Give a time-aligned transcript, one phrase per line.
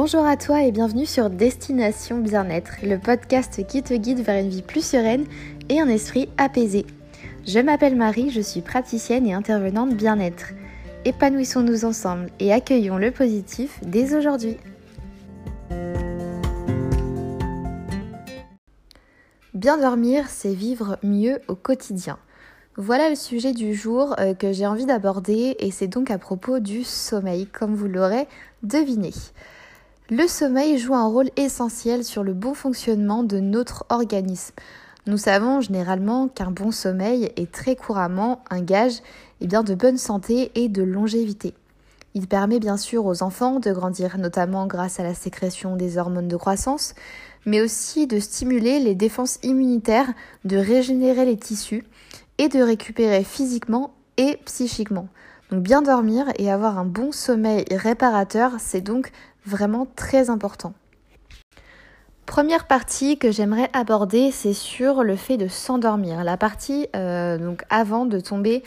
[0.00, 4.48] Bonjour à toi et bienvenue sur Destination Bien-être, le podcast qui te guide vers une
[4.48, 5.26] vie plus sereine
[5.68, 6.86] et un esprit apaisé.
[7.44, 10.52] Je m'appelle Marie, je suis praticienne et intervenante bien-être.
[11.04, 14.58] Épanouissons-nous ensemble et accueillons le positif dès aujourd'hui.
[19.52, 22.20] Bien dormir, c'est vivre mieux au quotidien.
[22.76, 26.60] Voilà le sujet du jour euh, que j'ai envie d'aborder et c'est donc à propos
[26.60, 28.28] du sommeil, comme vous l'aurez
[28.62, 29.10] deviné.
[30.10, 34.54] Le sommeil joue un rôle essentiel sur le bon fonctionnement de notre organisme.
[35.06, 39.02] Nous savons généralement qu'un bon sommeil est très couramment un gage
[39.42, 41.52] eh de bonne santé et de longévité.
[42.14, 46.28] Il permet bien sûr aux enfants de grandir notamment grâce à la sécrétion des hormones
[46.28, 46.94] de croissance,
[47.44, 50.10] mais aussi de stimuler les défenses immunitaires,
[50.46, 51.84] de régénérer les tissus
[52.38, 55.08] et de récupérer physiquement et psychiquement.
[55.50, 59.10] Donc bien dormir et avoir un bon sommeil réparateur, c'est donc
[59.46, 60.74] vraiment très important.
[62.26, 66.22] Première partie que j'aimerais aborder, c'est sur le fait de s'endormir.
[66.24, 68.62] La partie euh, donc avant de tomber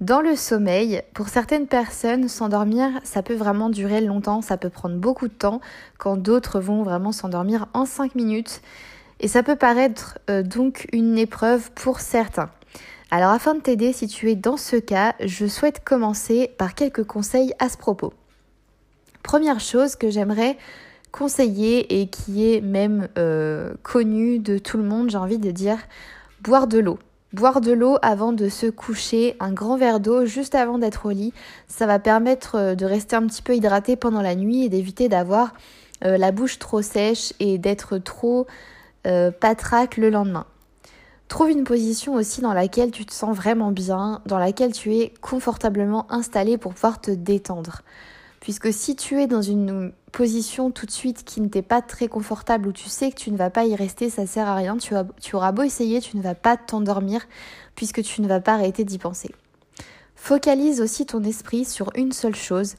[0.00, 1.02] dans le sommeil.
[1.14, 5.60] Pour certaines personnes, s'endormir, ça peut vraiment durer longtemps, ça peut prendre beaucoup de temps,
[5.98, 8.60] quand d'autres vont vraiment s'endormir en 5 minutes.
[9.20, 12.50] Et ça peut paraître euh, donc une épreuve pour certains.
[13.10, 17.04] Alors afin de t'aider, si tu es dans ce cas, je souhaite commencer par quelques
[17.04, 18.12] conseils à ce propos.
[19.22, 20.58] Première chose que j'aimerais
[21.10, 25.78] conseiller et qui est même euh, connue de tout le monde, j'ai envie de dire,
[26.42, 26.98] boire de l'eau.
[27.32, 31.10] Boire de l'eau avant de se coucher, un grand verre d'eau juste avant d'être au
[31.10, 31.32] lit,
[31.66, 35.08] ça va permettre euh, de rester un petit peu hydraté pendant la nuit et d'éviter
[35.08, 35.54] d'avoir
[36.04, 38.46] euh, la bouche trop sèche et d'être trop
[39.40, 40.44] patraque le lendemain.
[41.28, 45.12] Trouve une position aussi dans laquelle tu te sens vraiment bien, dans laquelle tu es
[45.20, 47.82] confortablement installé pour pouvoir te détendre.
[48.40, 52.08] Puisque si tu es dans une position tout de suite qui ne t'est pas très
[52.08, 54.78] confortable, où tu sais que tu ne vas pas y rester, ça sert à rien,
[54.78, 57.26] tu, tu auras beau essayer, tu ne vas pas t'endormir,
[57.74, 59.34] puisque tu ne vas pas arrêter d'y penser.
[60.14, 62.76] Focalise aussi ton esprit sur une seule chose,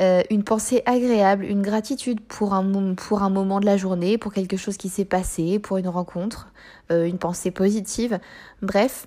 [0.00, 4.76] euh, une pensée agréable, une gratitude pour un, moment de la journée, pour quelque chose
[4.76, 6.48] qui s'est passé, pour une rencontre,
[6.90, 8.18] euh, une pensée positive.
[8.60, 9.06] Bref,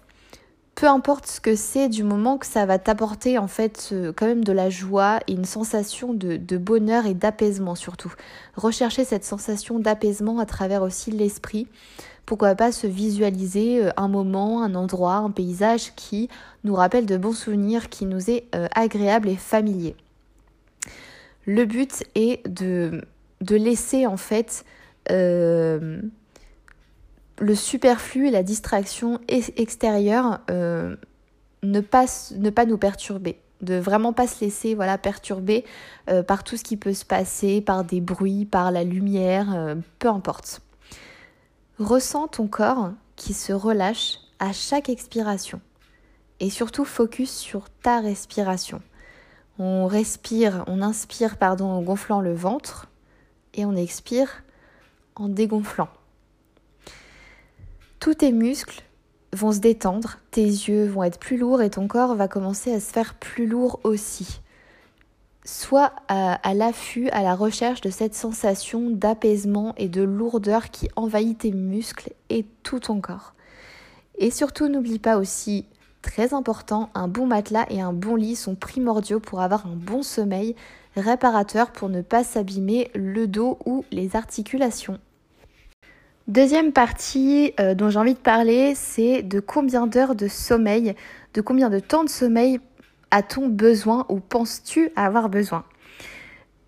[0.79, 4.45] peu importe ce que c'est, du moment que ça va t'apporter en fait quand même
[4.45, 8.13] de la joie et une sensation de, bonheur et d'apaisement surtout.
[8.55, 11.67] Rechercher cette sensation d'apaisement à travers aussi l'esprit.
[12.25, 16.29] Pourquoi pas se visualiser euh, un moment, un endroit, un paysage qui
[16.63, 19.95] nous rappelle de bons souvenirs, qui nous est euh, agréable et familier.
[21.51, 23.01] Le but est de,
[23.41, 24.65] laisser en fait
[25.09, 25.99] euh,
[27.39, 30.95] le superflu et la distraction extérieure euh,
[31.63, 32.05] ne, pas,
[32.67, 35.65] nous perturber de vraiment pas se laisser voilà perturber
[36.11, 40.07] euh, par tout ce qui peut se passer, par des bruits, par la lumière, peu
[40.07, 40.61] importe.
[41.79, 45.61] Ressens ton corps qui se relâche à chaque expiration
[46.39, 48.83] et surtout focus sur ta respiration.
[49.59, 52.87] On respire, on inspire pardon en gonflant le ventre
[53.53, 54.43] et on expire
[55.15, 55.89] en dégonflant.
[57.99, 58.81] Tous tes muscles
[59.33, 62.79] vont se détendre, tes yeux vont être plus lourds et ton corps va commencer à
[62.79, 64.39] se faire plus lourd aussi.
[65.43, 71.39] Sois à, l'affût, à la recherche de cette sensation d'apaisement et de lourdeur qui envahit
[71.39, 73.33] tes muscles et tout ton corps.
[74.17, 75.65] Et surtout, n'oublie pas aussi,
[76.01, 80.03] très important, un bon matelas et un bon lit sont primordiaux pour avoir un bon
[80.03, 80.55] sommeil
[80.95, 84.99] réparateur pour ne pas s'abîmer le dos ou les articulations.
[86.27, 90.95] Deuxième partie euh, dont j'ai envie de parler, c'est de combien d'heures de sommeil,
[91.33, 92.59] de combien de temps de sommeil
[93.11, 95.63] a-t-on besoin ou penses-tu avoir besoin?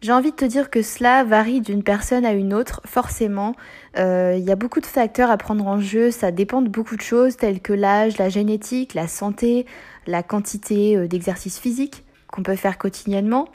[0.01, 3.55] J'ai envie de te dire que cela varie d'une personne à une autre, forcément.
[3.97, 6.95] Euh, il y a beaucoup de facteurs à prendre en jeu, ça dépend de beaucoup
[6.95, 9.65] de choses telles que l'âge, la génétique, la santé,
[10.07, 13.47] la quantité euh, d'exercice physique qu'on peut faire quotidiennement.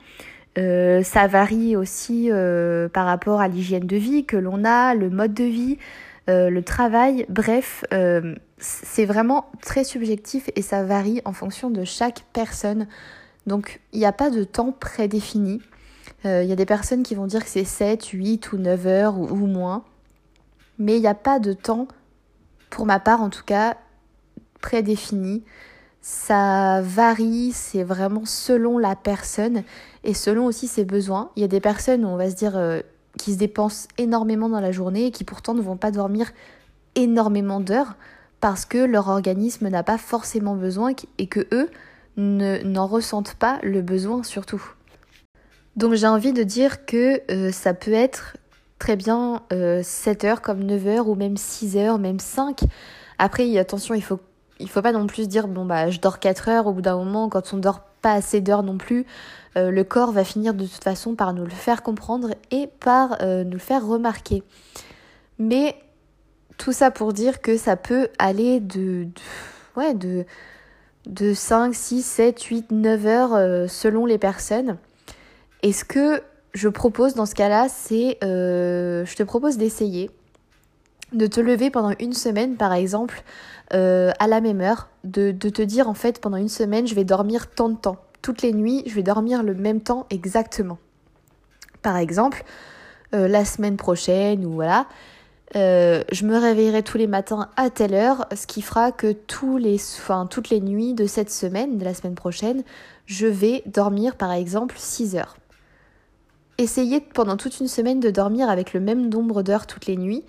[0.59, 5.11] Euh, ça varie aussi euh, par rapport à l'hygiène de vie que l'on a, le
[5.11, 5.79] mode de vie,
[6.31, 7.27] euh, le travail.
[7.29, 7.85] Bref,
[8.59, 12.87] c'est vraiment très subjectif et ça varie en fonction de chaque personne.
[13.47, 15.61] Donc il n'y a pas de temps prédéfini.
[16.25, 19.19] Il y a des personnes qui vont dire que c'est 7, 8 ou 9 heures
[19.19, 19.85] ou, moins.
[20.79, 21.87] Mais il n'y a pas de temps,
[22.69, 23.77] pour ma part en tout cas,
[24.61, 25.45] prédéfini.
[26.01, 29.63] Ça varie, c'est vraiment selon la personne
[30.05, 31.31] et selon aussi ses besoins.
[31.37, 32.81] Il y a des personnes on va se dire euh,
[33.19, 36.31] qui se dépensent énormément dans la journée et qui pourtant ne vont pas dormir
[36.95, 37.97] énormément d'heures
[38.41, 41.71] parce que leur organisme n'a pas forcément besoin et que eux
[42.17, 44.76] n'en ressentent pas le besoin surtout.
[45.77, 48.37] Donc j'ai envie de dire que euh, ça peut être
[48.79, 52.61] très bien 7 heures comme 9 heures ou même 6 heures, même 5.
[53.19, 54.21] Après, attention, il faut,
[54.67, 57.31] faut pas non plus dire bon bah je dors 4 heures au bout d'un moment
[57.31, 59.07] quand on dort pas assez d'heures non plus.
[59.55, 63.53] le corps va finir de toute façon par nous le faire comprendre et par nous
[63.53, 64.43] le faire remarquer.
[65.39, 65.77] Mais
[66.59, 69.09] tout ça pour dire que ça peut aller de,
[69.77, 70.25] ouais, de,
[71.07, 74.77] de 5, 6, 7, 8, 9 heures euh, selon les personnes.
[75.63, 76.23] Et ce que
[76.55, 80.11] je propose dans ce cas-là, c'est euh, je te propose d'essayer
[81.13, 83.23] de te lever pendant une semaine, par exemple,
[83.73, 86.95] euh, à la même heure, de, de te dire en fait pendant une semaine, je
[86.95, 87.99] vais dormir tant de temps.
[88.23, 90.79] Toutes les nuits, je vais dormir le même temps exactement.
[91.83, 92.45] Par exemple,
[93.13, 94.87] la semaine prochaine ou voilà,
[95.55, 99.59] euh, je me réveillerai tous les matins à telle heure, ce qui fera que tous
[99.59, 99.81] les,
[100.29, 102.65] toutes les nuits de cette semaine, de la semaine prochaine,
[103.07, 105.37] je vais dormir par exemple 6 heures.
[106.59, 110.25] Essayez pendant toute une semaine de dormir avec le même nombre d'heures toutes les nuits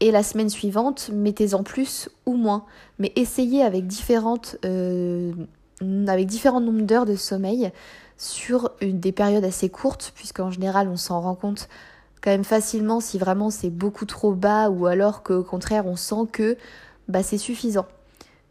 [0.00, 2.64] et la semaine suivante, mettez-en plus ou moins.
[2.98, 5.32] Mais essayez avec, différentes, euh,
[6.06, 7.70] avec différents nombres d'heures de sommeil
[8.16, 11.68] sur des périodes assez courtes, puisqu'en général on s'en rend compte
[12.22, 16.28] quand même facilement si vraiment c'est beaucoup trop bas ou alors qu'au contraire on sent
[16.30, 16.56] que
[17.08, 17.86] bah, c'est suffisant.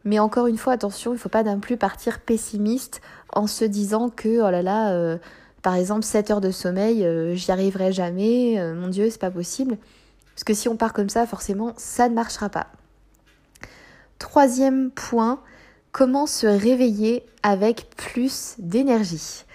[0.03, 3.01] Mais encore une fois, attention, il ne faut pas non plus partir pessimiste
[3.33, 5.17] en se disant que, oh là là, euh,
[5.61, 9.31] par exemple, 7 heures de sommeil, euh, j'y arriverai jamais, euh, mon Dieu, c'est pas
[9.31, 9.77] possible.
[10.33, 12.67] Parce que si on part comme ça, forcément, ça ne marchera pas.
[14.17, 15.39] Troisième point,
[15.91, 19.45] comment se réveiller avec plus d'énergie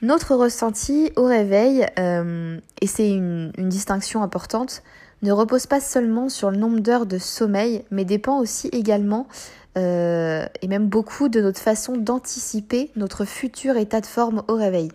[0.00, 4.84] notre ressenti au réveil, euh, et c'est une, distinction importante,
[5.22, 9.26] ne repose pas seulement sur le nombre d'heures de sommeil, mais dépend aussi également,
[9.74, 14.90] et même beaucoup, de notre façon d'anticiper notre futur état de forme au réveil.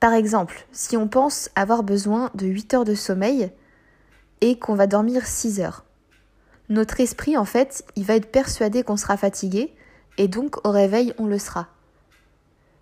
[0.00, 3.50] Par exemple, si on pense avoir besoin de 8 heures de sommeil
[4.40, 5.84] et qu'on va dormir 6 heures,
[6.68, 9.74] notre esprit, en fait, il va être persuadé qu'on sera fatigué,
[10.18, 11.68] et donc au réveil, on le sera.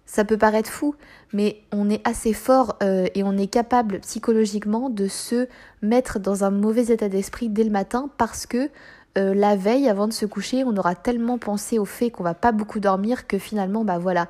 [0.06, 0.94] Ça peut paraître fou,
[1.32, 5.48] mais on est assez fort euh, et on est capable psychologiquement de se
[5.82, 8.70] mettre dans un mauvais état d'esprit dès le matin parce que
[9.16, 12.34] euh, la veille, avant de se coucher, on aura tellement pensé au fait qu'on va
[12.34, 14.28] pas beaucoup dormir que finalement, bah voilà,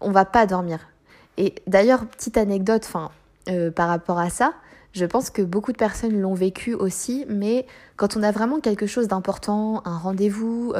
[0.00, 0.80] on va pas dormir.
[1.36, 2.88] Et d'ailleurs, petite anecdote,
[3.48, 4.54] euh, par rapport à ça,
[4.92, 7.66] je pense que beaucoup de personnes l'ont vécu aussi, mais
[7.96, 10.72] quand on a vraiment quelque chose d'important, un rendez-vous,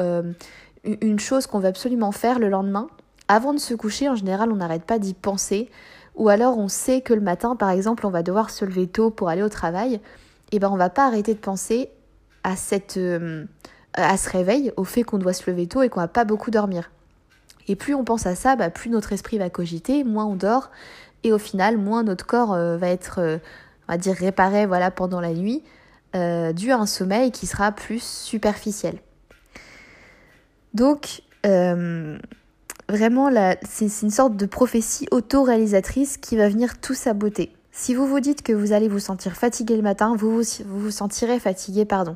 [0.85, 2.87] une chose qu'on veut absolument faire le lendemain,
[3.27, 5.69] avant de se coucher, en général, on n'arrête pas d'y penser.
[6.15, 9.09] Ou alors on sait que le matin, par exemple, on va devoir se lever tôt
[9.09, 9.99] pour aller au travail.
[10.51, 11.89] Et ben on va pas arrêter de penser
[12.43, 13.45] à cette euh,
[13.93, 16.51] à ce réveil, au fait qu'on doit se lever tôt et qu'on va pas beaucoup
[16.51, 16.91] dormir.
[17.67, 20.71] Et plus on pense à ça, bah, plus notre esprit va cogiter, moins on dort,
[21.23, 23.37] et au final, moins notre corps euh, va être, euh,
[23.87, 25.63] on va dire, réparé voilà, pendant la nuit,
[26.13, 28.99] dû à un sommeil qui sera plus superficiel.
[30.73, 31.21] Donc,
[32.87, 33.31] Vraiment,
[33.63, 37.51] c'est une sorte de prophétie auto-réalisatrice qui va venir tout saboter.
[37.71, 41.39] Si vous vous dites que vous allez vous sentir fatigué le matin, vous vous, sentirez
[41.39, 42.15] fatigué, pardon.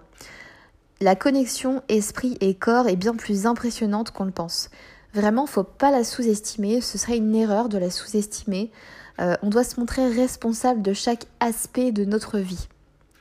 [1.01, 4.69] La connexion esprit et corps est bien plus impressionnante qu'on le pense.
[5.13, 8.71] Vraiment, faut pas la sous-estimer, ce serait une erreur de la sous-estimer.
[9.19, 12.67] Euh, on doit se montrer responsable de chaque aspect de notre vie.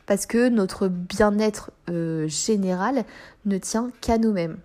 [0.06, 3.04] Parce que notre bien-être euh, général
[3.46, 4.58] ne tient qu'à nous-mêmes.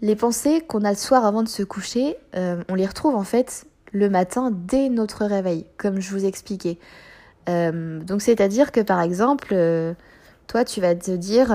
[0.00, 3.24] Les pensées qu'on a le soir avant de se coucher, euh, on les retrouve en
[3.24, 6.78] fait le matin dès notre réveil, comme je vous expliquais.
[7.46, 9.54] Donc c'est-à-dire que par exemple,
[10.46, 11.54] toi tu vas te dire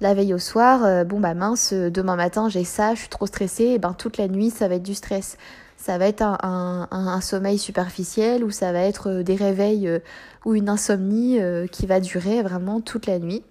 [0.00, 3.64] la veille au soir, bon bah mince, demain matin j'ai ça, je suis trop stressée,
[3.64, 5.36] et ben toute la nuit ça va être du stress.
[5.76, 9.90] Ça va être un sommeil superficiel ou ça va être des réveils
[10.44, 11.38] ou une insomnie
[11.72, 13.42] qui va durer vraiment toute la nuit.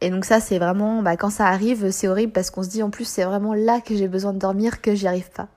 [0.00, 2.82] Et donc ça, c'est vraiment, bah, quand ça arrive, c'est horrible parce qu'on se dit
[2.82, 5.48] en plus, c'est vraiment là que j'ai besoin de dormir que j'y arrive pas.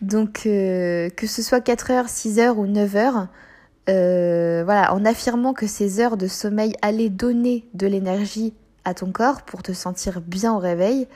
[0.00, 3.26] Donc euh, que ce soit 4 heures, 6 heures ou 9 heures,
[3.88, 9.12] euh, voilà, en affirmant que ces heures de sommeil allaient donner de l'énergie à ton
[9.12, 11.06] corps pour te sentir bien au réveil,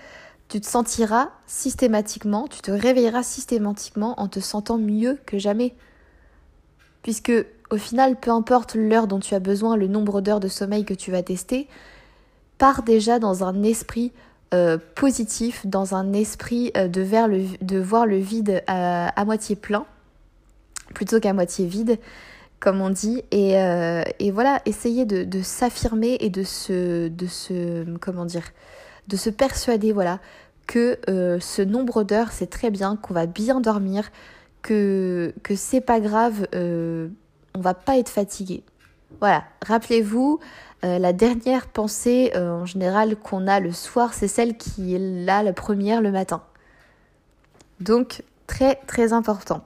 [0.49, 5.75] tu te sentiras systématiquement, tu te réveilleras systématiquement en te sentant mieux que jamais.
[7.03, 7.33] Puisque
[7.71, 10.95] au final, peu importe l'heure dont tu as besoin, le nombre d'heures de sommeil que
[10.95, 11.69] tu vas tester,
[12.59, 14.13] pars déjà dans un esprit
[14.53, 17.05] euh, positif, dans un esprit euh, de,
[17.65, 19.87] de, voir le vide à, moitié plein,
[20.95, 21.99] plutôt qu'à moitié vide,
[22.65, 23.23] comme on dit.
[23.31, 24.03] Et, euh,
[24.33, 28.51] voilà, essayer de, s'affirmer et de se, de comment dire,
[29.07, 30.19] de se persuader, voilà,
[30.67, 34.11] que ce nombre d'heures, c'est très bien, qu'on va bien dormir,
[34.65, 37.09] que, que c'est pas grave, euh,
[37.55, 38.65] on va pas être fatigué.
[39.21, 40.41] Voilà, rappelez-vous,
[40.85, 44.99] euh, la dernière pensée euh, en général qu'on a le soir, c'est celle qui est
[44.99, 46.43] là la première le matin.
[47.81, 49.65] Donc très très important.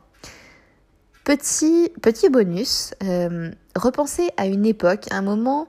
[1.28, 5.68] Petit, bonus, euh, repensez à une époque, un moment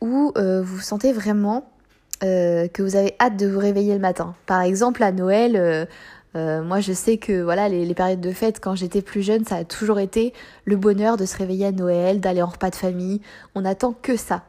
[0.00, 1.70] où vous sentez vraiment
[2.22, 4.34] que vous avez hâte de vous réveiller le matin.
[4.46, 5.86] Par exemple à Noël,
[6.34, 9.64] moi, je sais que voilà, les, périodes de fête, quand j'étais plus jeune, ça a
[9.64, 10.32] toujours été
[10.64, 13.20] le bonheur de se réveiller à Noël, d'aller en repas de famille.
[13.54, 14.44] On attend que ça.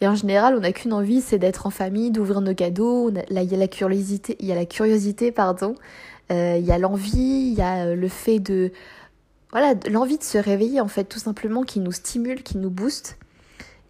[0.00, 3.10] Et en général, on n'a qu'une envie, c'est d'être en famille, d'ouvrir nos cadeaux.
[3.10, 5.74] Là, il y a la curiosité, il y a la curiosité, pardon.
[6.30, 8.70] Euh, il y a l'envie, il y a euh, le fait de,
[9.50, 13.18] voilà, l'envie de se réveiller en fait, tout simplement, qui nous stimule, qui nous booste.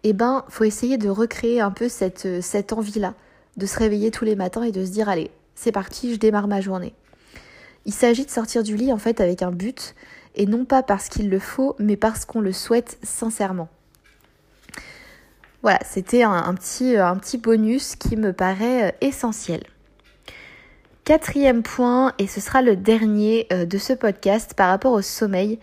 [0.03, 3.15] Eh ben, faut essayer de recréer un peu cette euh, cette envie-là,
[3.57, 6.47] de se réveiller tous les matins et de se dire allez, c'est parti, je démarre
[6.47, 6.93] ma journée.
[7.85, 9.95] Il s'agit de sortir du lit en fait avec un but
[10.35, 13.67] et non pas parce qu'il le faut, mais parce qu'on le souhaite sincèrement.
[15.61, 19.63] Voilà, c'était un, petit, un petit bonus qui me paraît euh, essentiel.
[21.09, 25.57] Quatrième point, et ce sera le dernier euh, de ce podcast par rapport au sommeil,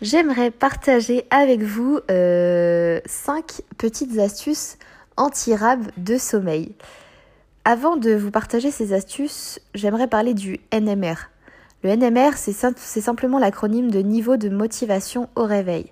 [0.00, 4.78] j'aimerais partager avec vous euh, cinq petites astuces
[5.18, 6.72] anti-rab de sommeil.
[7.66, 11.28] Avant de vous partager ces astuces, j'aimerais parler du NMR.
[11.82, 12.54] Le NMR, c'est
[13.02, 15.90] simplement l'acronyme de niveau de motivation au réveil.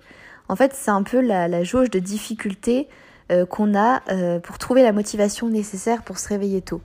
[0.49, 2.87] En fait, c'est un peu la, jauge de difficulté
[3.31, 4.01] euh, qu'on a
[4.39, 6.81] pour trouver la motivation nécessaire pour se réveiller tôt.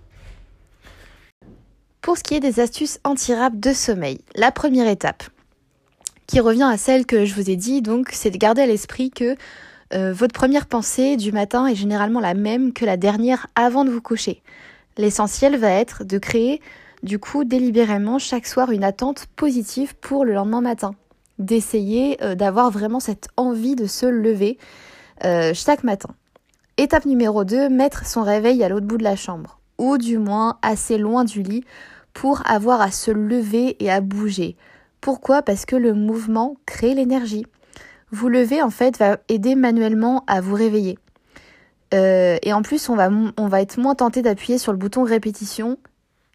[2.11, 5.23] Pour ce qui est des astuces anti-rap de sommeil, la première étape,
[6.27, 9.13] qui revient à celle que je vous ai dit, donc, c'est de garder à l'esprit
[9.13, 9.37] que
[9.95, 13.91] euh, votre première pensée du matin est généralement la même que la dernière avant de
[13.91, 14.43] vous coucher.
[14.99, 16.61] L'essentiel va être de créer,
[17.05, 20.97] du coup, délibérément chaque soir une attente positive pour le lendemain matin.
[21.39, 24.59] D'essayer d'avoir vraiment cette envie de se lever
[25.23, 26.09] chaque matin.
[26.77, 30.59] Étape numéro 2, mettre son réveil à l'autre bout de la chambre, ou du moins
[30.63, 31.63] assez loin du lit
[32.13, 34.57] pour avoir à se lever et à bouger.
[35.01, 35.43] Pourquoi?
[35.43, 37.47] Parce que le mouvement crée l'énergie.
[38.11, 40.99] Vous lever en fait va aider manuellement à vous réveiller.
[41.95, 45.79] Euh, et en plus, on va, être moins tenté d'appuyer sur le bouton répétition.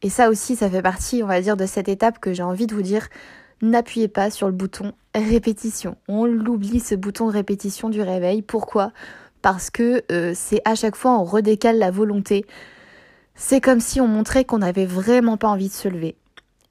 [0.01, 2.67] Et ça aussi, ça fait partie, on va dire, de cette étape que j'ai envie
[2.67, 3.08] de vous dire.
[3.62, 5.96] N'appuyez pas sur le bouton répétition.
[6.08, 8.41] On l'oublie, ce bouton répétition du réveil.
[8.41, 8.91] Pourquoi?
[9.41, 12.46] Parce que euh, c'est à chaque fois on redécale la volonté.
[13.36, 16.15] C'est comme si on montrait qu'on n'avait vraiment pas envie de se lever.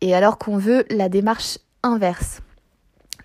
[0.01, 2.41] Et alors qu'on veut la démarche inverse.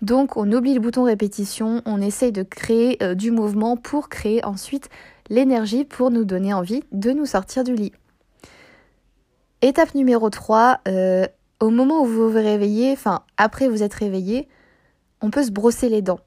[0.02, 4.44] Donc on oublie le bouton répétition, on essaye de créer euh, du mouvement pour créer
[4.44, 4.88] ensuite
[5.28, 7.92] l'énergie pour nous donner envie de nous sortir du lit.
[9.62, 11.26] Étape numéro 3, euh,
[11.60, 14.48] au moment où vous vous réveillez, enfin après vous êtes réveillé,
[15.20, 16.20] on peut se brosser les dents.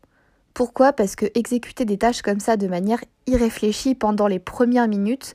[0.54, 0.94] Pourquoi?
[0.94, 5.34] Parce que exécuter des tâches comme ça de manière irréfléchie pendant les premières minutes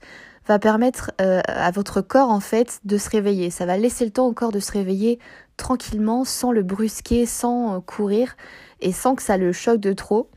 [0.49, 3.51] va permettre euh, à votre corps en fait de se réveiller.
[3.51, 5.19] Ça va laisser le temps au corps de se réveiller
[5.57, 8.37] tranquillement, sans le brusquer, sans euh, courir
[8.81, 10.31] et sans que ça le choque de trop.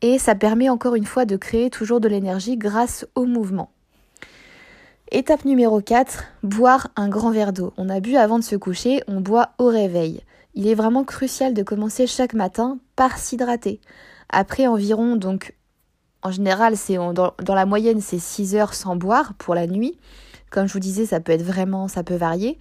[0.00, 3.70] Et ça permet encore une fois de créer toujours de l'énergie grâce au mouvement.
[5.12, 7.72] Étape numéro 4, boire un grand verre d'eau.
[7.76, 10.22] On a bu avant de se coucher, on boit au réveil.
[10.54, 13.80] Il est vraiment crucial de commencer chaque matin par s'hydrater.
[14.30, 15.54] Après environ, donc
[16.24, 19.98] en général, c'est dans, la moyenne, c'est 6 heures sans boire pour la nuit.
[20.50, 22.58] Comme je vous disais, ça peut être vraiment, ça peut varier.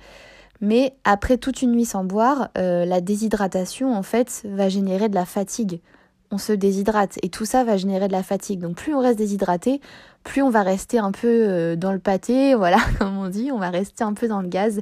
[0.59, 5.15] Mais après toute une nuit sans boire, euh, la déshydratation, en fait, va générer de
[5.15, 5.81] la fatigue.
[6.29, 8.59] On se déshydrate et tout ça va générer de la fatigue.
[8.59, 9.81] Donc plus on reste déshydraté,
[10.23, 13.59] plus on va rester un peu euh, dans le pâté, voilà, comme on dit, on
[13.59, 14.81] va rester un peu dans le gaz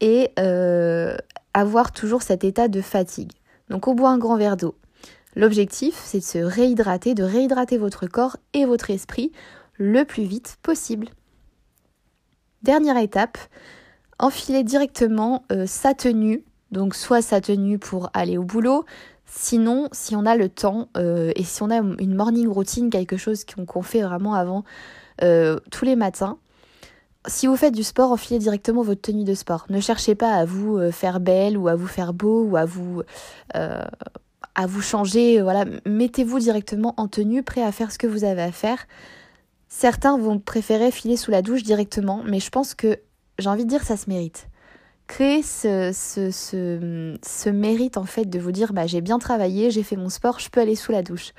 [0.00, 1.16] et euh,
[1.52, 3.32] avoir toujours cet état de fatigue.
[3.70, 4.74] Donc on boit un grand verre d'eau.
[5.36, 9.32] L'objectif, c'est de se réhydrater, de réhydrater votre corps et votre esprit
[9.76, 11.08] le plus vite possible.
[12.62, 13.36] Dernière étape,
[14.18, 18.84] enfiler directement euh, sa tenue, donc soit sa tenue pour aller au boulot,
[19.26, 23.16] sinon si on a le temps euh, et si on a une morning routine, quelque
[23.16, 24.64] chose qu'on fait vraiment avant
[25.22, 26.38] euh, tous les matins,
[27.26, 29.64] si vous faites du sport, enfilez directement votre tenue de sport.
[29.70, 33.02] Ne cherchez pas à vous faire belle ou à vous faire beau ou à vous,
[34.54, 35.40] à vous changer.
[35.40, 38.86] Voilà, mettez-vous directement en tenue, prêt à faire ce que vous avez à faire.
[39.68, 42.98] Certains vont préférer filer sous la douche directement, mais je pense que
[43.38, 44.48] j'ai envie de dire ça se mérite.
[45.06, 49.70] Créer ce, ce, ce, ce mérite en fait de vous dire bah, j'ai bien travaillé,
[49.70, 51.32] j'ai fait mon sport, je peux aller sous la douche.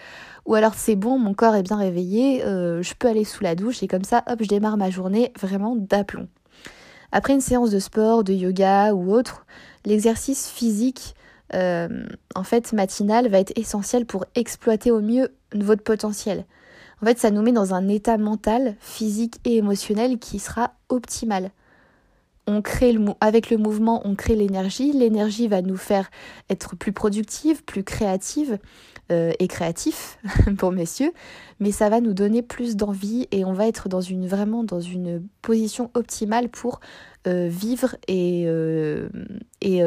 [0.45, 3.55] Ou alors c'est bon, mon corps est bien réveillé, euh, je peux aller sous la
[3.55, 6.27] douche et comme ça, hop, je démarre ma journée vraiment d'aplomb.
[7.11, 9.45] Après une séance de sport, de yoga ou autre,
[9.85, 11.15] l'exercice physique
[11.53, 16.45] en fait matinale va être essentielle pour exploiter au mieux votre potentiel.
[17.01, 21.51] En fait, ça nous met dans un état mental, physique et émotionnel qui sera optimal
[22.47, 24.91] on crée le, avec le mouvement, on crée l'énergie.
[24.91, 26.09] L'énergie va nous faire
[26.49, 28.59] être plus productive, plus créative
[29.11, 30.17] euh, et créatif
[30.57, 31.11] pour messieurs,
[31.59, 34.81] mais ça va nous donner plus d'envie et on va être dans une vraiment dans
[34.81, 36.79] une position optimale pour
[37.27, 39.07] euh, vivre et, euh,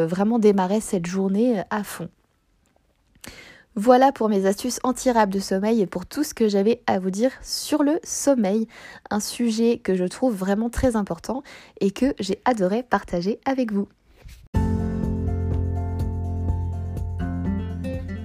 [0.07, 2.09] vraiment démarrer cette journée à fond.
[3.75, 7.11] Voilà pour mes astuces anti-rap de sommeil et pour tout ce que j'avais à vous
[7.11, 8.69] dire sur le sommeil,
[9.11, 11.43] un sujet que je trouve vraiment très important
[11.81, 13.89] et que j'ai adoré partager avec vous.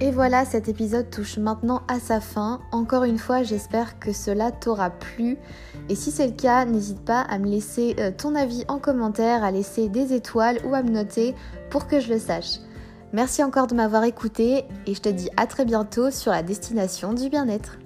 [0.04, 2.60] Et voilà, cet épisode touche maintenant à sa fin.
[2.72, 5.38] Encore une fois, j'espère que cela t'aura plu.
[5.88, 9.42] Et si c'est le cas, n'hésite pas à me laisser euh, ton avis en commentaire,
[9.42, 11.34] à laisser des étoiles ou à me noter
[11.70, 12.58] pour que je le sache.
[13.14, 17.14] Merci encore de m'avoir écouté et je te dis à très bientôt sur la destination
[17.14, 17.78] du bien-être.